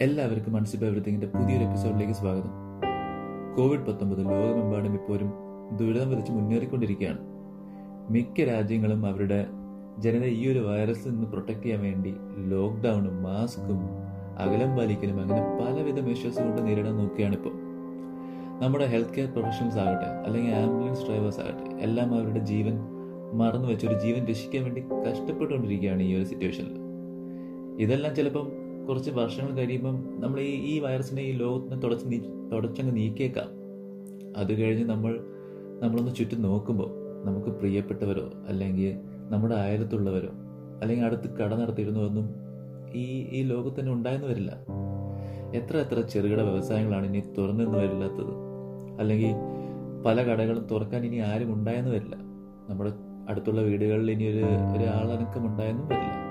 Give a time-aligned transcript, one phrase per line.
[0.00, 2.50] എല്ലാവർക്കും മൺസിപ്പ് എവറിത്തിങ്ങിന്റെ പുതിയൊരു എപ്പിസോഡിലേക്ക് സ്വാഗതം.
[3.56, 5.32] കോവിഡ് പത്തൊമ്പത് ലോകമെമ്പാടും ഇപ്പോഴും
[5.76, 7.18] ദുരിതം വിതച്ച് മുന്നേറിക്കൊണ്ടിരിക്കുകയാണ്.
[8.10, 9.46] മിക്ക രാജ്യങ്ങളും അവരുടെ
[9.98, 13.80] ജനതയെ ഈ ഒരു വൈറസിൽ നിന്ന് പ്രൊട്ടക്ട് ചെയ്യാൻ വേണ്ടി ലോക്ക്ഡൌണും മാസ്കും
[14.38, 17.52] അകലം പാലിക്കലും അങ്ങനെ പലവിധ മെഷേഴ്സ് കൊണ്ട് നേരിടാൻ നോക്കുകയാണ് ഇപ്പോൾ
[18.62, 22.97] നമ്മുടെ ഹെൽത്ത് കെയർ പ്രൊഫഷണൽസ് ആകട്ടെ അല്ലെങ്കിൽ ആംബുലൻസ് ഡ്രൈവേഴ്സ് ആകട്ടെ എല്ലാം അവരുടെ ജീവൻ
[23.32, 26.76] മറന്നു വെച്ച് ഒരു ജീവൻ രക്ഷിക്കാൻ വേണ്ടി കഷ്ടപ്പെട്ടുകൊണ്ടിരിക്കുകയാണ് ഈ ഒരു സിറ്റുവേഷനിൽ
[27.82, 28.46] ഇതെല്ലാം ചിലപ്പം
[28.88, 32.18] കുറച്ച് വർഷങ്ങൾ കഴിയുമ്പം നമ്മൾ ഈ ഈ വൈറസിനെ ഈ ലോകത്തിന് തുടച്ച് നീ
[32.52, 33.48] തുടച്ചങ്ങ് നീക്കിയേക്കാം.
[34.36, 35.20] അത് കഴിഞ്ഞ് നമ്മൾ
[35.82, 36.90] നമ്മളൊന്ന് ചുറ്റും നോക്കുമ്പോൾ
[37.24, 38.96] നമുക്ക് പ്രിയപ്പെട്ടവരോ അല്ലെങ്കിൽ
[39.30, 40.30] നമ്മുടെ അയലത്തുള്ളവരോ
[40.82, 42.34] അല്ലെങ്കിൽ അടുത്ത് കട നടത്തിയിരുന്നതൊന്നും
[42.94, 44.50] ഈ ഈ ലോകത്ത് തന്നെ ഉണ്ടായെന്ന് വരില്ല
[45.54, 48.32] എത്ര എത്ര ചെറുകിട വ്യവസായങ്ങളാണ് ഇനി തുറന്നെന്ന് വരില്ലാത്തത്
[49.00, 49.34] അല്ലെങ്കിൽ
[50.04, 52.16] പല കടകളും തുറക്കാൻ ഇനി ആരും ഉണ്ടായെന്ന് വരില്ല.
[52.68, 52.90] നമ്മുടെ
[53.28, 56.28] അടുത്തുള്ള വീടുകളിൽ ഇനി ഒരു ഒരാളനക്കം ഉണ്ടായെന്നും വരില്ല.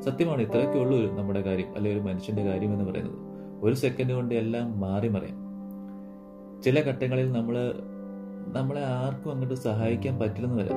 [0.00, 3.14] സത്യമാണ് ഇത്രയൊക്കെ ഉള്ളൂ നമ്മുടെ കാര്യം അല്ലെ ഒരു മനുഷ്യന്റെ കാര്യം എന്ന് പറയുന്നത്.
[3.62, 5.44] ഒരു സെക്കൻഡ് കൊണ്ട് എല്ലാം മാറി മറിയാം.
[6.62, 7.74] ചില ഘട്ടങ്ങളിൽ നമ്മൾ
[8.56, 10.76] നമ്മളെ ആർക്കും അങ്ങോട്ട് സഹായിക്കാൻ പറ്റില്ലെന്ന് വരാം.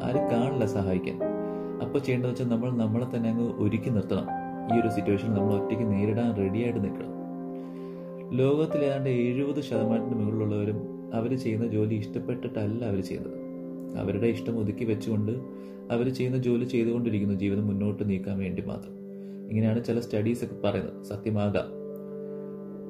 [0.00, 1.20] ആരും കാണില്ല സഹായിക്കാൻ.
[1.82, 4.26] അപ്പോൾ ചെയ്യേണ്ടത് വെച്ചാൽ നമ്മൾ നമ്മളെ തന്നെ അങ്ങ് ഒരുക്കി നിർത്തണം.
[4.76, 7.14] ഈ ഒരു സിറ്റുവേഷൻ നമ്മൾ ഒറ്റയ്ക്ക് നേരിടാൻ റെഡിയായിട്ട് നിൽക്കണം.
[8.30, 10.78] ലോകത്തിൽ ഏതാണ്ട് എഴുപത് ശതമാനത്തിന് മുകളിലുള്ളവരും
[11.14, 13.43] അവർ ചെയ്യുന്ന ജോലി ഇഷ്ടപ്പെട്ടിട്ടല്ല അവർ ചെയ്യുന്നത്.
[13.96, 15.32] അവരുടെ ഇഷ്ടം ഒതുക്കി വെച്ചുകൊണ്ട്
[15.90, 17.34] അവർ ചെയ്യുന്ന ജോലി ചെയ്തുകൊണ്ടിരിക്കുന്നു.
[17.34, 18.94] ജീവിതം മുന്നോട്ട് നീക്കാൻ വേണ്ടി മാത്രം.
[19.50, 21.04] ഇങ്ങനെയാണ് ചില സ്റ്റഡീസ് ഒക്കെ പറയുന്നത്.
[21.04, 21.84] സത്യമാകാം.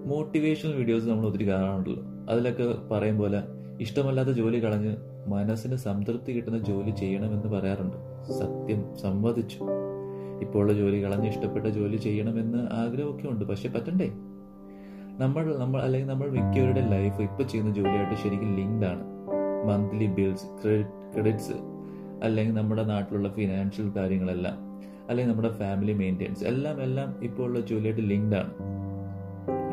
[0.09, 2.03] മോട്ടിവേഷണൽ വീഡിയോസ് നമ്മൾ ഒത്തിരി കാണാറുണ്ടല്ലോ.
[2.29, 3.43] അതിലൊക്കെ പറയും പോലെ
[3.81, 7.97] ഇഷ്ടമല്ലാത്ത ജോലി കളഞ്ഞ് മനസ്സിന് സംതൃപ്തി കിട്ടുന്ന ജോലി ചെയ്യണമെന്ന് പറയാറുണ്ട്.
[8.33, 9.59] സത്യം സമ്മതിച്ചു.
[10.41, 13.45] ഇപ്പോഴുള്ള ജോലി കളഞ്ഞ് ഇഷ്ടപ്പെട്ട ജോലി ചെയ്യണമെന്ന് ആഗ്രഹമൊക്കെ ഉണ്ട്.
[13.45, 14.11] പക്ഷെ പറ്റണ്ടേ?
[15.19, 19.24] നമ്മൾ നമ്മൾ അല്ലെങ്കിൽ നമ്മൾ മിക്കവരുടെ ലൈഫ് ഇപ്പൊ ചെയ്യുന്ന ജോലിയായിട്ട് ശരിക്കും ലിങ്ക്ഡ് ആണ്.
[19.67, 21.57] മന്ത്ലി ബിൽസ് ക്രെഡിറ്റ്സ്
[22.23, 24.57] അല്ലെങ്കിൽ നമ്മുടെ നാട്ടിലുള്ള ഫിനാൻഷ്യൽ കാര്യങ്ങളെല്ലാം
[25.09, 28.53] അല്ലെങ്കിൽ നമ്മുടെ ഫാമിലി മെയിന്റെനൻസ് എല്ലാം എല്ലാം ഇപ്പോൾ ഉള്ള ജോലിയായിട്ട് ലിങ്ക്ഡ് ആണ്.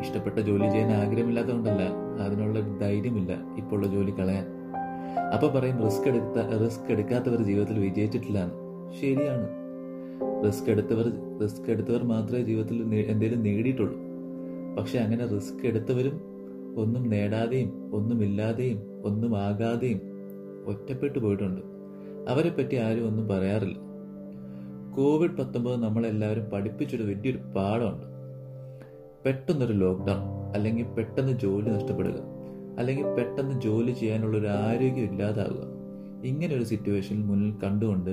[0.00, 1.82] ഇഷ്ടപ്പെട്ട ജോലി ചെയ്യാൻ ആഗ്രഹമില്ലാത്തതുകൊണ്ടല്ല
[2.24, 4.46] അതിനുള്ള ധൈര്യമില്ല ഇപ്പോൾ ഉള്ള ജോലി കളയാൻ.
[5.34, 8.40] അപ്പൊ പറയും റിസ്ക് എടുത്ത റിസ്ക് എടുക്കാത്തവർ ജീവിതത്തിൽ വിജയിച്ചിട്ടില്ല
[9.00, 9.46] ശരിയാണ്.
[10.46, 11.06] റിസ്ക് എടുത്തവർ
[11.42, 13.96] റിസ്ക് എടുത്തവർ മാത്രമേ ജീവിതത്തിൽ എന്തെങ്കിലും നേടിയിട്ടുള്ളൂ.
[14.78, 16.31] പക്ഷെ അങ്ങനെ റിസ്ക് എടുത്തവരും
[16.76, 20.00] ഒന്നും നേടാതെയും ഒന്നുമില്ലാതെയും ഒന്നും ആകാതെയും
[20.66, 21.60] ഒറ്റപ്പെട്ടു പോയിട്ടുണ്ട്.
[22.30, 23.78] അവരെ പറ്റി ആരും ഒന്നും പറയാറില്ല.
[24.96, 28.06] കോവിഡ് പത്തൊമ്പത് നമ്മളെല്ലാവരും പഠിപ്പിച്ചൊരു വലിയൊരു പാഠമുണ്ട്.
[29.24, 30.20] പെട്ടെന്നൊരു ലോക്ക്ഡൗൺ
[30.54, 32.14] അല്ലെങ്കിൽ പെട്ടെന്ന് ജോലി നഷ്ടപ്പെടുക
[32.78, 35.72] അല്ലെങ്കിൽ പെട്ടെന്ന് ജോലി ചെയ്യാനുള്ള ഒരു ആരോഗ്യം ഇല്ലാതാവുക.
[36.24, 38.10] ഇങ്ങനെ ഒരു സിറ്റുവേഷനിൽ മുന്നിൽ കണ്ടുകൊണ്ട്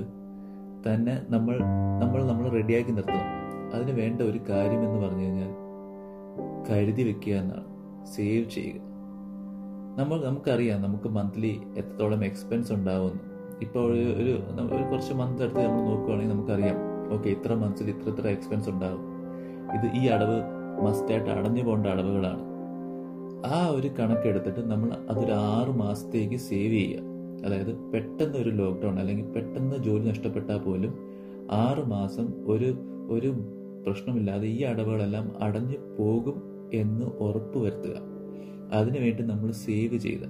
[0.88, 1.60] തന്നെ നമ്മൾ
[2.02, 3.40] നമ്മൾ നമ്മൾ റെഡിയാക്കി നിർത്തണം.
[3.74, 5.52] അതിന് വേണ്ട ഒരു കാര്യം എന്ന് പറഞ്ഞു കഴിഞ്ഞാൽ
[6.70, 7.69] കരുതി വെക്കുക എന്നാണ്.
[8.16, 8.82] സേവ് ചെയ്യുക.
[10.00, 13.24] നമ്മൾ നമുക്കറിയാം നമുക്ക് മന്ത്ലി എത്രത്തോളം എക്സ്പെൻസ് ഉണ്ടാവുമെന്ന്.
[13.62, 14.34] ഇപ്പോൾ ഒരു
[14.76, 16.78] ഒരു കുറച്ച് മന്ത് എടുത്ത് നമ്മൾ നോക്കുകയാണെങ്കിൽ നമുക്കറിയാം
[17.14, 19.06] ഓക്കെ ഇത്ര മന്ത്സിൽ ഇത്ര ഇത്ര എക്സ്പെൻസ് ഉണ്ടാകും
[19.76, 20.38] ഇത് ഈ അടവ്
[20.86, 22.44] മസ്റ്റായിട്ട് അടഞ്ഞു പോകേണ്ട അടവുകളാണ്.
[23.46, 27.04] ആ ഒരു കണക്കെടുത്തിട്ട് നമ്മൾ അതൊരു ആറ് മാസത്തേക്ക് സേവ് ചെയ്യുക.
[27.46, 30.94] അതായത് പെട്ടെന്ന് ഒരു ലോക്ക്ഡൗൺ അല്ലെങ്കിൽ പെട്ടെന്ന് ജോലി നഷ്ടപ്പെട്ടാൽ പോലും
[31.52, 32.70] ആറ് മാസം ഒരു
[33.10, 33.30] ഒരു
[33.86, 37.96] പ്രശ്നമില്ലാതെ ഈ അടവുകളെല്ലാം അടഞ്ഞു പോകും എന്ന് ഉറപ്പ് വരുത്തുക
[38.74, 40.26] അതിനുവേണ്ടി നമ്മൾ സേവ് ചെയ്ത്.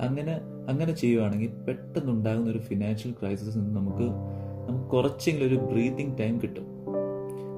[0.00, 4.06] അങ്ങനെ അങ്ങനെ ചെയ്യുവാണെങ്കിൽ പെട്ടെന്ന് ഉണ്ടാകുന്ന ഒരു ഫിനാൻഷ്യൽ ക്രൈസിസ് നിന്ന് നമുക്ക്
[4.68, 6.66] നമുക്ക് കുറച്ചെങ്കിലും ഒരു ബ്രീതിങ് ടൈം കിട്ടും.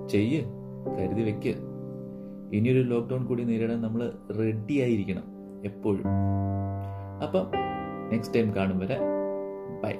[0.08, 0.44] ചെയ്യ്
[0.98, 1.54] കരുതി വെക്ക്.
[2.52, 5.24] ഇനിയൊരു ലോക്ക്ഡൗൺ കൂടി നേരിടാൻ നമ്മൾ റെഡി ആയിരിക്കണം
[5.64, 6.04] എപ്പോഴും.
[7.22, 7.46] അപ്പം
[8.12, 8.98] നെക്സ്റ്റ് ടൈം കാണും വരെ
[9.84, 9.92] ബൈ